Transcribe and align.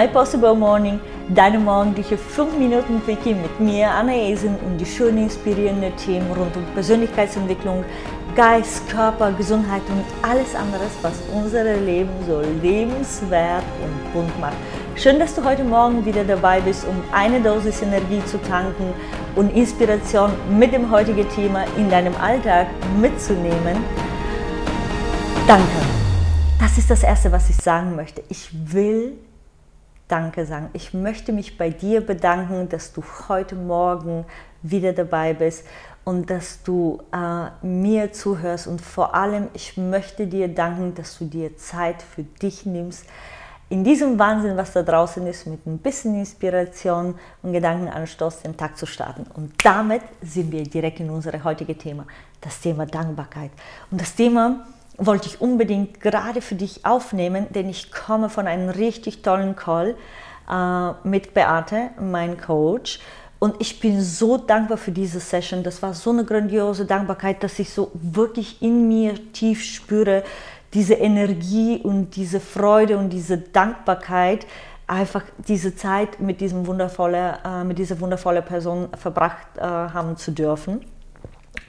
My 0.00 0.08
Possible 0.08 0.54
Morning, 0.54 0.98
deine 1.28 1.58
morgendliche 1.58 2.16
5 2.16 2.56
Minuten 2.58 3.02
Quickie 3.04 3.34
mit 3.34 3.60
mir, 3.60 3.90
Anna 3.90 4.14
Esen 4.14 4.56
und 4.64 4.78
die 4.78 4.86
schönen 4.86 5.24
inspirierenden 5.24 5.94
Themen 5.96 6.26
rund 6.32 6.56
um 6.56 6.64
Persönlichkeitsentwicklung, 6.72 7.84
Geist, 8.34 8.88
Körper, 8.88 9.30
Gesundheit 9.32 9.82
und 9.90 10.02
alles 10.22 10.54
andere, 10.54 10.84
was 11.02 11.20
unser 11.34 11.76
Leben 11.76 12.08
so 12.26 12.40
lebenswert 12.62 13.62
und 13.84 14.12
bunt 14.14 14.40
macht. 14.40 14.56
Schön, 14.96 15.18
dass 15.18 15.34
du 15.34 15.44
heute 15.44 15.64
Morgen 15.64 16.02
wieder 16.06 16.24
dabei 16.24 16.62
bist, 16.62 16.86
um 16.86 16.96
eine 17.12 17.38
Dosis 17.38 17.82
Energie 17.82 18.24
zu 18.24 18.40
tanken 18.40 18.94
und 19.36 19.54
Inspiration 19.54 20.30
mit 20.58 20.72
dem 20.72 20.90
heutigen 20.90 21.28
Thema 21.28 21.64
in 21.76 21.90
deinem 21.90 22.16
Alltag 22.16 22.68
mitzunehmen. 22.98 23.84
Danke. 25.46 25.68
Das 26.58 26.78
ist 26.78 26.88
das 26.88 27.02
Erste, 27.02 27.30
was 27.32 27.50
ich 27.50 27.56
sagen 27.56 27.96
möchte. 27.96 28.22
Ich 28.30 28.48
will 28.72 29.18
Danke 30.10 30.44
sagen. 30.44 30.70
Ich 30.72 30.92
möchte 30.92 31.32
mich 31.32 31.56
bei 31.56 31.70
dir 31.70 32.00
bedanken, 32.00 32.68
dass 32.68 32.92
du 32.92 33.02
heute 33.28 33.54
Morgen 33.54 34.24
wieder 34.62 34.92
dabei 34.92 35.34
bist 35.34 35.64
und 36.04 36.30
dass 36.30 36.62
du 36.64 37.00
äh, 37.12 37.64
mir 37.64 38.12
zuhörst. 38.12 38.66
Und 38.66 38.80
vor 38.80 39.14
allem, 39.14 39.48
ich 39.54 39.76
möchte 39.76 40.26
dir 40.26 40.48
danken, 40.48 40.94
dass 40.94 41.16
du 41.18 41.26
dir 41.26 41.56
Zeit 41.56 42.02
für 42.02 42.24
dich 42.24 42.66
nimmst. 42.66 43.04
In 43.68 43.84
diesem 43.84 44.18
Wahnsinn, 44.18 44.56
was 44.56 44.72
da 44.72 44.82
draußen 44.82 45.24
ist, 45.28 45.46
mit 45.46 45.64
ein 45.64 45.78
bisschen 45.78 46.18
Inspiration 46.18 47.14
und 47.42 47.52
Gedankenanstoß 47.52 48.42
den 48.42 48.56
Tag 48.56 48.76
zu 48.76 48.86
starten. 48.86 49.26
Und 49.34 49.52
damit 49.64 50.02
sind 50.22 50.50
wir 50.50 50.64
direkt 50.64 50.98
in 50.98 51.08
unser 51.08 51.44
heutiges 51.44 51.78
Thema, 51.78 52.04
das 52.40 52.60
Thema 52.60 52.84
Dankbarkeit. 52.86 53.52
Und 53.92 54.00
das 54.00 54.12
Thema, 54.16 54.66
wollte 55.00 55.28
ich 55.28 55.40
unbedingt 55.40 56.00
gerade 56.00 56.42
für 56.42 56.54
dich 56.54 56.84
aufnehmen, 56.84 57.46
denn 57.50 57.68
ich 57.68 57.90
komme 57.90 58.28
von 58.28 58.46
einem 58.46 58.68
richtig 58.68 59.22
tollen 59.22 59.56
Call 59.56 59.96
äh, 60.48 61.08
mit 61.08 61.34
Beate, 61.34 61.90
mein 61.98 62.38
Coach. 62.40 63.00
Und 63.38 63.56
ich 63.58 63.80
bin 63.80 64.02
so 64.02 64.36
dankbar 64.36 64.76
für 64.76 64.92
diese 64.92 65.18
Session. 65.18 65.62
Das 65.62 65.82
war 65.82 65.94
so 65.94 66.10
eine 66.10 66.24
grandiose 66.24 66.84
Dankbarkeit, 66.84 67.42
dass 67.42 67.58
ich 67.58 67.70
so 67.70 67.90
wirklich 67.94 68.60
in 68.60 68.86
mir 68.86 69.14
tief 69.32 69.64
spüre, 69.64 70.22
diese 70.74 70.94
Energie 70.94 71.80
und 71.82 72.14
diese 72.16 72.38
Freude 72.38 72.98
und 72.98 73.10
diese 73.10 73.38
Dankbarkeit, 73.38 74.46
einfach 74.86 75.24
diese 75.48 75.74
Zeit 75.74 76.20
mit, 76.20 76.40
diesem 76.40 76.66
wundervolle, 76.66 77.38
äh, 77.44 77.64
mit 77.64 77.78
dieser 77.78 77.98
wundervollen 78.00 78.44
Person 78.44 78.88
verbracht 78.96 79.46
äh, 79.56 79.62
haben 79.62 80.16
zu 80.16 80.32
dürfen. 80.32 80.84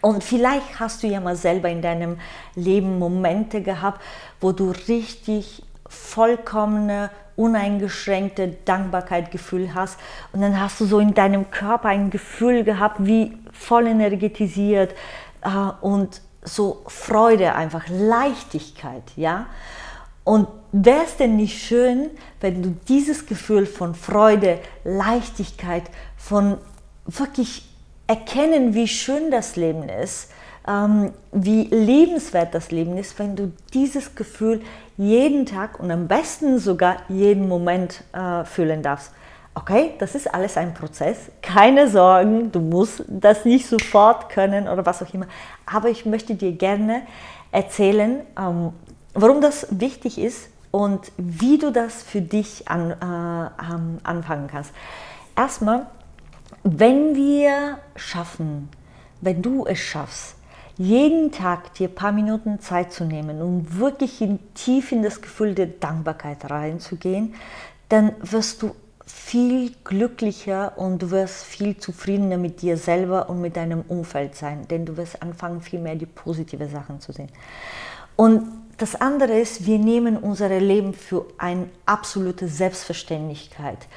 Und 0.01 0.23
vielleicht 0.23 0.79
hast 0.79 1.03
du 1.03 1.07
ja 1.07 1.19
mal 1.19 1.35
selber 1.35 1.69
in 1.69 1.81
deinem 1.81 2.19
Leben 2.55 2.97
Momente 2.97 3.61
gehabt, 3.61 4.01
wo 4.39 4.51
du 4.51 4.71
richtig 4.87 5.63
vollkommene, 5.87 7.11
uneingeschränkte 7.35 8.55
Dankbarkeitgefühl 8.65 9.73
hast. 9.73 9.99
Und 10.33 10.41
dann 10.41 10.59
hast 10.59 10.79
du 10.79 10.85
so 10.85 10.99
in 10.99 11.13
deinem 11.13 11.51
Körper 11.51 11.89
ein 11.89 12.09
Gefühl 12.09 12.63
gehabt, 12.63 13.05
wie 13.05 13.37
voll 13.51 13.87
energetisiert 13.87 14.93
äh, 15.41 15.49
und 15.81 16.21
so 16.43 16.81
Freude, 16.87 17.53
einfach 17.53 17.85
Leichtigkeit, 17.87 19.03
ja. 19.15 19.45
Und 20.23 20.47
wäre 20.71 21.03
es 21.05 21.17
denn 21.17 21.35
nicht 21.35 21.61
schön, 21.61 22.09
wenn 22.39 22.63
du 22.63 22.75
dieses 22.87 23.25
Gefühl 23.25 23.65
von 23.65 23.95
Freude, 23.95 24.59
Leichtigkeit, 24.83 25.83
von 26.17 26.57
wirklich 27.05 27.70
erkennen, 28.11 28.73
wie 28.73 28.89
schön 28.89 29.31
das 29.31 29.55
Leben 29.55 29.87
ist, 29.87 30.31
ähm, 30.67 31.13
wie 31.31 31.63
lebenswert 31.63 32.53
das 32.53 32.69
Leben 32.69 32.97
ist, 32.97 33.17
wenn 33.19 33.37
du 33.37 33.53
dieses 33.73 34.15
Gefühl 34.15 34.61
jeden 34.97 35.45
Tag 35.45 35.79
und 35.79 35.89
am 35.91 36.09
besten 36.09 36.59
sogar 36.59 36.97
jeden 37.07 37.47
Moment 37.47 38.03
äh, 38.11 38.43
fühlen 38.43 38.83
darfst. 38.83 39.13
Okay, 39.55 39.93
das 39.99 40.13
ist 40.13 40.33
alles 40.33 40.57
ein 40.57 40.73
Prozess. 40.73 41.31
Keine 41.41 41.87
Sorgen, 41.87 42.51
du 42.51 42.59
musst 42.59 43.05
das 43.07 43.45
nicht 43.45 43.65
sofort 43.65 44.27
können 44.27 44.67
oder 44.67 44.85
was 44.85 45.01
auch 45.01 45.13
immer. 45.13 45.27
Aber 45.65 45.87
ich 45.87 46.05
möchte 46.05 46.35
dir 46.35 46.51
gerne 46.51 47.03
erzählen, 47.53 48.19
ähm, 48.37 48.73
warum 49.13 49.39
das 49.39 49.67
wichtig 49.69 50.19
ist 50.19 50.49
und 50.71 51.13
wie 51.15 51.57
du 51.57 51.71
das 51.71 52.03
für 52.03 52.21
dich 52.21 52.67
an, 52.67 52.91
äh, 52.91 54.03
anfangen 54.03 54.47
kannst. 54.47 54.71
Erstmal, 55.37 55.85
wenn 56.63 57.15
wir 57.15 57.79
schaffen, 57.95 58.69
wenn 59.21 59.41
du 59.41 59.65
es 59.65 59.79
schaffst, 59.79 60.35
jeden 60.77 61.31
Tag 61.31 61.73
dir 61.75 61.89
ein 61.89 61.95
paar 61.95 62.11
Minuten 62.11 62.59
Zeit 62.59 62.91
zu 62.91 63.05
nehmen, 63.05 63.41
um 63.41 63.77
wirklich 63.77 64.21
in, 64.21 64.39
tief 64.53 64.91
in 64.91 65.03
das 65.03 65.21
Gefühl 65.21 65.53
der 65.53 65.67
Dankbarkeit 65.67 66.49
reinzugehen, 66.49 67.35
dann 67.89 68.13
wirst 68.21 68.61
du 68.61 68.73
viel 69.05 69.73
glücklicher 69.83 70.77
und 70.77 71.01
du 71.01 71.11
wirst 71.11 71.43
viel 71.43 71.77
zufriedener 71.77 72.37
mit 72.37 72.61
dir 72.61 72.77
selber 72.77 73.29
und 73.29 73.41
mit 73.41 73.57
deinem 73.57 73.81
Umfeld 73.81 74.35
sein, 74.35 74.67
denn 74.69 74.85
du 74.85 74.97
wirst 74.97 75.21
anfangen, 75.21 75.61
viel 75.61 75.79
mehr 75.79 75.95
die 75.95 76.05
positive 76.05 76.67
Sachen 76.67 77.01
zu 77.01 77.11
sehen. 77.11 77.29
Und 78.15 78.43
das 78.77 78.95
andere 78.95 79.39
ist, 79.39 79.65
wir 79.65 79.77
nehmen 79.77 80.17
unser 80.17 80.49
Leben 80.59 80.93
für 80.93 81.25
eine 81.37 81.69
absolute 81.85 82.47
Selbstverständlichkeit 82.47 83.87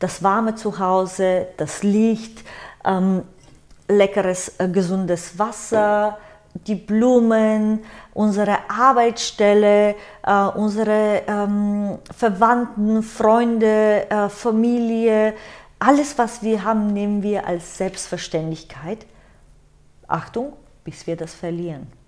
das 0.00 0.22
warme 0.22 0.56
Zuhause, 0.56 1.46
das 1.56 1.84
Licht, 1.84 2.42
ähm, 2.84 3.22
leckeres, 3.86 4.58
äh, 4.58 4.68
gesundes 4.68 5.38
Wasser, 5.38 6.18
die 6.66 6.74
Blumen, 6.74 7.84
unsere 8.12 8.58
Arbeitsstelle, 8.68 9.94
äh, 10.26 10.44
unsere 10.56 11.22
ähm, 11.28 11.98
Verwandten, 12.16 13.04
Freunde, 13.04 14.10
äh, 14.10 14.28
Familie, 14.28 15.34
alles, 15.78 16.18
was 16.18 16.42
wir 16.42 16.64
haben, 16.64 16.92
nehmen 16.92 17.22
wir 17.22 17.46
als 17.46 17.78
Selbstverständlichkeit. 17.78 19.06
Achtung, 20.08 20.54
bis 20.84 21.06
wir 21.06 21.16
das 21.16 21.32
verlieren 21.32 21.99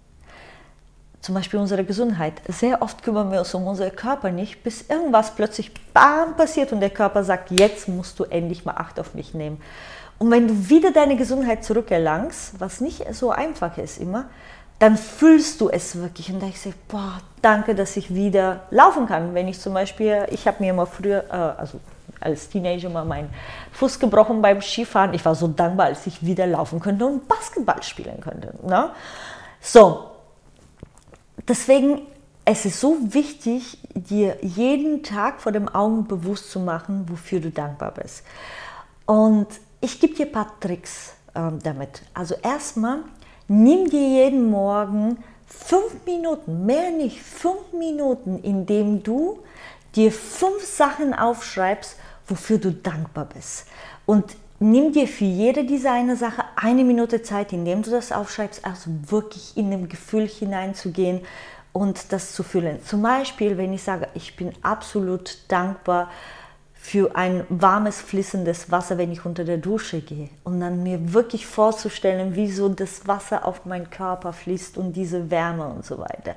zum 1.22 1.37
Beispiel 1.37 1.60
unsere 1.60 1.84
Gesundheit. 1.84 2.34
Sehr 2.49 2.83
oft 2.83 3.03
kümmern 3.03 3.31
wir 3.31 3.38
uns 3.38 3.55
um 3.55 3.66
unseren 3.66 3.94
Körper 3.94 4.31
nicht, 4.31 4.62
bis 4.65 4.83
irgendwas 4.83 5.34
plötzlich 5.34 5.72
bam 5.94 6.37
passiert 6.37 6.72
und 6.72 6.81
der 6.81 6.91
Körper 6.91 7.22
sagt, 7.25 7.53
jetzt 7.53 7.88
musst 7.88 8.19
du 8.19 8.25
endlich 8.25 8.65
mal 8.65 8.75
Acht 8.75 8.99
auf 8.99 9.15
mich 9.15 9.33
nehmen. 9.33 9.62
Und 10.19 10.31
wenn 10.31 10.49
du 10.49 10.69
wieder 10.69 10.91
deine 10.91 11.16
Gesundheit 11.16 11.65
zurückerlangst, 11.65 12.60
was 12.60 12.81
nicht 12.81 13.05
so 13.15 13.31
einfach 13.31 13.78
ist 13.78 13.99
immer, 13.99 14.27
dann 14.81 14.97
fühlst 14.97 15.60
du 15.60 15.69
es 15.69 15.97
wirklich 15.97 16.33
und 16.33 16.41
denkst 16.41 16.65
dir, 16.65 16.75
boah, 16.88 17.21
danke, 17.41 17.77
dass 17.77 17.97
ich 17.97 18.12
wieder 18.12 18.62
laufen 18.71 19.06
kann. 19.06 19.33
Wenn 19.33 19.47
ich 19.47 19.60
zum 19.60 19.75
Beispiel, 19.75 20.27
ich 20.31 20.49
habe 20.49 20.56
mir 20.60 20.71
immer 20.71 20.87
früher, 20.87 21.25
äh, 21.31 21.60
also 21.60 21.78
als 22.19 22.49
Teenager 22.49 22.89
mal 22.89 23.04
meinen 23.04 23.33
Fuß 23.72 23.99
gebrochen 24.00 24.43
beim 24.43 24.60
Skifahren. 24.60 25.15
Ich 25.15 25.25
war 25.25 25.34
so 25.34 25.49
dankbar, 25.49 25.87
als 25.87 26.06
ich 26.06 26.25
wieder 26.25 26.47
laufen 26.47 26.81
könnte 26.81 27.06
und 27.06 27.28
Basketball 27.28 27.83
spielen 27.83 28.21
könnte. 28.21 28.54
Ne? 28.66 28.91
So, 29.60 30.11
deswegen 31.48 32.03
es 32.44 32.64
ist 32.64 32.80
so 32.80 32.97
wichtig, 33.15 33.78
dir 33.94 34.36
jeden 34.42 35.03
Tag 35.03 35.41
vor 35.41 35.53
dem 35.53 35.68
Augen 35.68 36.06
bewusst 36.06 36.50
zu 36.50 36.59
machen, 36.59 37.06
wofür 37.09 37.41
du 37.41 37.50
dankbar 37.50 37.92
bist. 37.92 38.24
Und 39.06 39.47
ich 39.80 40.00
gebe 40.00 40.15
dir 40.15 40.27
ein 40.27 40.33
paar 40.33 40.59
Tricks 40.59 41.12
ähm, 41.34 41.60
damit. 41.62 42.03
Also 42.15 42.34
erstmal, 42.42 43.00
nimm 43.47 43.89
dir 43.89 44.09
jeden 44.09 44.50
Morgen 44.50 45.18
fünf 45.47 46.04
Minuten, 46.04 46.66
mehr 46.66 46.91
nicht, 46.91 47.22
fünf 47.22 47.72
Minuten, 47.72 48.41
indem 48.41 49.03
du 49.03 49.39
dir 49.94 50.10
fünf 50.10 50.65
Sachen 50.65 51.15
aufschreibst, 51.15 51.97
wofür 52.27 52.59
du 52.59 52.72
dankbar 52.72 53.27
bist. 53.27 53.66
Und 54.06 54.36
nimm 54.62 54.92
dir 54.92 55.09
für 55.09 55.24
jede 55.24 55.64
dieser 55.64 55.92
eine 55.92 56.16
Sache 56.16 56.44
eine 56.56 56.84
Minute 56.84 57.22
Zeit, 57.22 57.53
indem 57.53 57.82
du 57.82 57.91
das 57.91 58.12
aufschreibst, 58.12 58.64
also 58.64 58.91
wirklich 59.09 59.56
in 59.56 59.70
dem 59.70 59.88
Gefühl 59.88 60.26
hineinzugehen 60.26 61.20
und 61.72 62.12
das 62.12 62.32
zu 62.32 62.42
fühlen. 62.42 62.82
Zum 62.84 63.03
Beispiel, 63.03 63.56
wenn 63.59 63.72
ich 63.72 63.82
sage, 63.82 64.09
ich 64.14 64.36
bin 64.36 64.53
absolut 64.62 65.38
dankbar 65.48 66.10
für 66.74 67.14
ein 67.14 67.44
warmes, 67.48 68.00
fließendes 68.00 68.70
Wasser, 68.70 68.98
wenn 68.98 69.12
ich 69.12 69.24
unter 69.24 69.44
der 69.44 69.59
Dusche 69.59 70.00
gehe. 70.00 70.28
Und 70.42 70.60
dann 70.60 70.82
mir 70.82 71.12
wirklich 71.12 71.47
vorzustellen, 71.47 72.34
wie 72.34 72.50
so 72.50 72.68
das 72.68 73.06
Wasser 73.06 73.47
auf 73.47 73.65
meinen 73.66 73.88
Körper 73.88 74.32
fließt 74.32 74.76
und 74.78 74.94
diese 74.94 75.30
Wärme 75.30 75.68
und 75.68 75.84
so 75.84 75.98
weiter. 75.98 76.34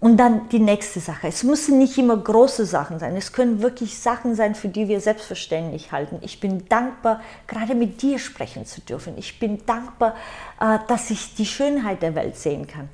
Und 0.00 0.16
dann 0.16 0.48
die 0.48 0.60
nächste 0.60 0.98
Sache. 0.98 1.28
Es 1.28 1.42
müssen 1.42 1.78
nicht 1.78 1.98
immer 1.98 2.16
große 2.16 2.64
Sachen 2.64 2.98
sein. 2.98 3.14
Es 3.16 3.32
können 3.32 3.60
wirklich 3.60 3.98
Sachen 3.98 4.34
sein, 4.34 4.54
für 4.54 4.68
die 4.68 4.88
wir 4.88 4.98
selbstverständlich 4.98 5.92
halten. 5.92 6.18
Ich 6.22 6.40
bin 6.40 6.66
dankbar, 6.70 7.20
gerade 7.46 7.74
mit 7.74 8.00
dir 8.00 8.18
sprechen 8.18 8.64
zu 8.64 8.80
dürfen. 8.80 9.18
Ich 9.18 9.38
bin 9.38 9.64
dankbar, 9.66 10.16
äh, 10.58 10.78
dass 10.88 11.10
ich 11.10 11.34
die 11.34 11.44
Schönheit 11.44 12.00
der 12.00 12.14
Welt 12.14 12.38
sehen 12.38 12.66
kann. 12.66 12.88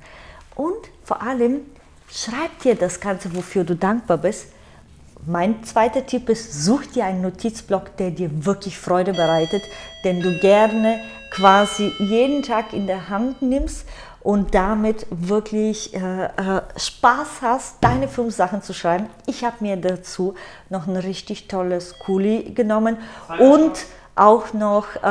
Und 0.53 0.89
vor 1.05 1.21
allem, 1.21 1.61
schreib 2.09 2.59
dir 2.61 2.75
das 2.75 2.99
Ganze, 2.99 3.33
wofür 3.33 3.63
du 3.63 3.77
dankbar 3.77 4.17
bist. 4.17 4.47
Mein 5.25 5.63
zweiter 5.63 6.05
Tipp 6.05 6.27
ist, 6.27 6.65
such 6.65 6.87
dir 6.87 7.05
einen 7.05 7.21
Notizblock, 7.21 7.95
der 7.95 8.11
dir 8.11 8.45
wirklich 8.45 8.77
Freude 8.77 9.13
bereitet, 9.13 9.63
den 10.03 10.21
du 10.21 10.37
gerne 10.39 10.99
quasi 11.31 11.93
jeden 11.99 12.43
Tag 12.43 12.73
in 12.73 12.85
der 12.85 13.09
Hand 13.09 13.41
nimmst 13.41 13.85
und 14.27 14.53
damit 14.53 15.07
wirklich 15.09 15.93
äh, 15.93 16.25
äh, 16.25 16.61
Spaß 16.75 17.27
hast, 17.43 17.75
deine 17.79 18.09
fünf 18.09 18.35
Sachen 18.35 18.61
zu 18.61 18.73
schreiben. 18.73 19.09
Ich 19.25 19.45
habe 19.45 19.55
mir 19.61 19.77
dazu 19.77 20.35
noch 20.69 20.85
ein 20.85 20.97
richtig 20.97 21.47
tolles 21.47 21.97
Kuli 21.97 22.51
genommen 22.53 22.97
und 23.39 23.85
auch 24.15 24.51
noch 24.51 24.87
äh, 25.01 25.07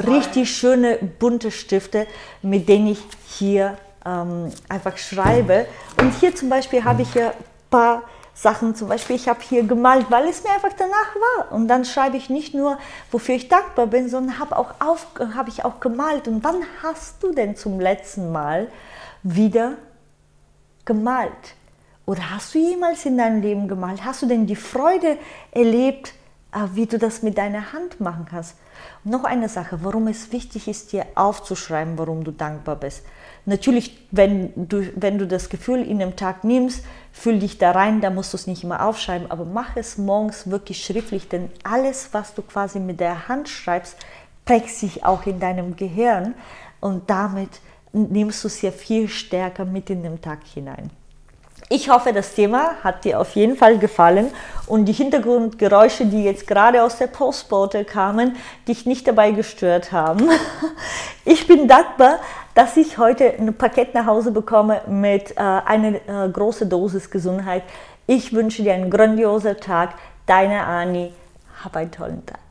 richtig 0.00 0.56
schöne 0.56 0.96
bunte 1.18 1.50
Stifte, 1.50 2.06
mit 2.40 2.66
denen 2.66 2.86
ich 2.86 3.02
hier 3.26 3.76
ähm, 4.06 4.50
einfach 4.70 4.96
schreibe. 4.96 5.66
Und 6.00 6.14
hier 6.14 6.34
zum 6.34 6.48
Beispiel 6.48 6.84
habe 6.84 7.02
ich 7.02 7.12
hier 7.12 7.32
ein 7.32 7.44
paar 7.68 8.02
Sachen, 8.34 8.74
zum 8.74 8.88
Beispiel 8.88 9.16
ich 9.16 9.28
habe 9.28 9.40
hier 9.40 9.62
gemalt, 9.62 10.10
weil 10.10 10.28
es 10.28 10.42
mir 10.42 10.50
einfach 10.50 10.72
danach 10.76 11.14
war. 11.14 11.52
Und 11.52 11.68
dann 11.68 11.84
schreibe 11.84 12.16
ich 12.16 12.28
nicht 12.28 12.52
nur, 12.52 12.78
wofür 13.10 13.36
ich 13.36 13.48
dankbar 13.48 13.86
bin, 13.86 14.08
sondern 14.08 14.38
habe 14.38 14.56
auch 14.56 14.74
auf, 14.80 15.06
habe 15.34 15.48
ich 15.48 15.64
auch 15.64 15.78
gemalt. 15.80 16.26
Und 16.26 16.42
wann 16.42 16.62
hast 16.82 17.22
du 17.22 17.32
denn 17.32 17.56
zum 17.56 17.80
letzten 17.80 18.32
Mal 18.32 18.68
wieder 19.22 19.74
gemalt? 20.84 21.54
Oder 22.06 22.30
hast 22.30 22.54
du 22.54 22.58
jemals 22.58 23.06
in 23.06 23.16
deinem 23.16 23.40
Leben 23.40 23.68
gemalt? 23.68 24.04
Hast 24.04 24.22
du 24.22 24.26
denn 24.26 24.46
die 24.46 24.56
Freude 24.56 25.16
erlebt, 25.52 26.12
äh, 26.52 26.58
wie 26.74 26.86
du 26.86 26.98
das 26.98 27.22
mit 27.22 27.38
deiner 27.38 27.72
Hand 27.72 28.00
machen 28.00 28.26
kannst? 28.28 28.56
Und 29.04 29.12
noch 29.12 29.24
eine 29.24 29.48
Sache, 29.48 29.78
warum 29.82 30.08
es 30.08 30.32
wichtig 30.32 30.68
ist, 30.68 30.92
dir 30.92 31.06
aufzuschreiben, 31.14 31.96
warum 31.96 32.24
du 32.24 32.32
dankbar 32.32 32.76
bist. 32.76 33.04
Natürlich, 33.46 33.98
wenn 34.10 34.68
du, 34.68 34.90
wenn 34.96 35.18
du 35.18 35.26
das 35.26 35.50
Gefühl 35.50 35.82
in 35.82 35.98
dem 35.98 36.16
Tag 36.16 36.44
nimmst, 36.44 36.84
fühl 37.12 37.38
dich 37.38 37.58
da 37.58 37.72
rein, 37.72 38.00
da 38.00 38.10
musst 38.10 38.32
du 38.32 38.36
es 38.36 38.46
nicht 38.46 38.64
immer 38.64 38.84
aufschreiben, 38.86 39.30
aber 39.30 39.44
mach 39.44 39.76
es 39.76 39.98
morgens 39.98 40.50
wirklich 40.50 40.82
schriftlich, 40.82 41.28
denn 41.28 41.50
alles, 41.62 42.08
was 42.12 42.34
du 42.34 42.42
quasi 42.42 42.80
mit 42.80 43.00
der 43.00 43.28
Hand 43.28 43.48
schreibst, 43.48 43.96
prägt 44.46 44.70
sich 44.70 45.04
auch 45.04 45.26
in 45.26 45.40
deinem 45.40 45.76
Gehirn 45.76 46.34
und 46.80 47.08
damit 47.10 47.50
nimmst 47.92 48.44
du 48.44 48.48
es 48.48 48.62
ja 48.62 48.70
viel 48.70 49.08
stärker 49.08 49.64
mit 49.64 49.90
in 49.90 50.02
den 50.02 50.20
Tag 50.20 50.40
hinein. 50.52 50.90
Ich 51.70 51.88
hoffe, 51.88 52.12
das 52.12 52.34
Thema 52.34 52.74
hat 52.84 53.04
dir 53.04 53.18
auf 53.18 53.34
jeden 53.34 53.56
Fall 53.56 53.78
gefallen 53.78 54.30
und 54.66 54.84
die 54.84 54.92
Hintergrundgeräusche, 54.92 56.04
die 56.04 56.24
jetzt 56.24 56.46
gerade 56.46 56.82
aus 56.82 56.98
der 56.98 57.06
Postbote 57.06 57.84
kamen, 57.84 58.36
dich 58.68 58.84
nicht 58.84 59.08
dabei 59.08 59.30
gestört 59.30 59.92
haben. 59.92 60.28
Ich 61.26 61.46
bin 61.46 61.66
dankbar, 61.66 62.18
dass 62.54 62.76
ich 62.76 62.98
heute 62.98 63.34
ein 63.38 63.52
Paket 63.54 63.94
nach 63.94 64.06
Hause 64.06 64.30
bekomme 64.30 64.82
mit 64.86 65.32
äh, 65.32 65.40
einer 65.40 65.94
äh, 66.08 66.28
großen 66.32 66.68
Dosis 66.68 67.10
Gesundheit. 67.10 67.64
Ich 68.06 68.32
wünsche 68.32 68.62
dir 68.62 68.74
einen 68.74 68.90
grandiosen 68.90 69.56
Tag. 69.58 69.94
Deine 70.26 70.64
Ani. 70.64 71.12
Hab 71.62 71.76
einen 71.76 71.90
tollen 71.90 72.24
Tag. 72.24 72.43